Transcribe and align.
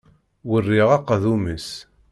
Werriɣ 0.49 0.89
uqadum-is! 0.97 1.69